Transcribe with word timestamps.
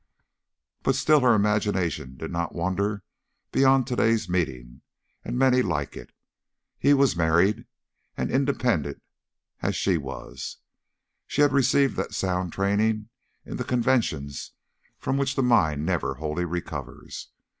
But 0.81 0.95
still 0.95 1.19
her 1.19 1.35
imagination 1.35 2.17
did 2.17 2.31
not 2.31 2.55
wander 2.55 3.03
beyond 3.51 3.85
today's 3.85 4.27
meeting 4.27 4.81
and 5.23 5.37
many 5.37 5.61
like 5.61 5.95
it. 5.95 6.11
He 6.79 6.95
was 6.95 7.15
married, 7.15 7.67
and, 8.17 8.31
independent 8.31 8.99
as 9.61 9.75
she 9.75 9.99
was, 9.99 10.57
she 11.27 11.43
had 11.43 11.53
received 11.53 11.97
that 11.97 12.15
sound 12.15 12.51
training 12.51 13.09
in 13.45 13.57
the 13.57 13.63
conventions 13.63 14.53
from 14.97 15.17
which 15.17 15.35
the 15.35 15.43
mind 15.43 15.85
never 15.85 16.15
wholly 16.15 16.45
recovers. 16.45 17.29